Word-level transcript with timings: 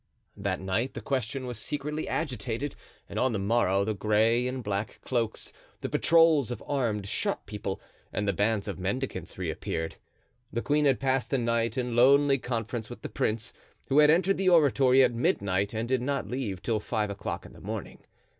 That 0.35 0.59
night 0.59 0.95
the 0.95 0.99
question 1.01 1.45
was 1.45 1.59
secretly 1.59 2.07
agitated 2.07 2.75
and 3.07 3.19
on 3.19 3.33
the 3.33 3.37
morrow 3.37 3.85
the 3.85 3.93
gray 3.93 4.47
and 4.47 4.63
black 4.63 4.99
cloaks, 5.03 5.53
the 5.81 5.89
patrols 5.89 6.49
of 6.49 6.63
armed 6.65 7.07
shop 7.07 7.45
people, 7.45 7.79
and 8.11 8.27
the 8.27 8.33
bands 8.33 8.67
of 8.67 8.79
mendicants 8.79 9.37
reappeared. 9.37 9.97
The 10.51 10.63
queen 10.63 10.85
had 10.85 10.99
passed 10.99 11.29
the 11.29 11.37
night 11.37 11.77
in 11.77 11.95
lonely 11.95 12.39
conference 12.39 12.89
with 12.89 13.03
the 13.03 13.09
prince, 13.09 13.53
who 13.89 13.99
had 13.99 14.09
entered 14.09 14.37
the 14.39 14.49
oratory 14.49 15.03
at 15.03 15.13
midnight 15.13 15.71
and 15.71 15.87
did 15.87 16.01
not 16.01 16.27
leave 16.27 16.63
till 16.63 16.79
five 16.79 17.11
o'clock 17.11 17.45
in 17.45 17.53
the 17.53 17.61
morning. 17.61 17.99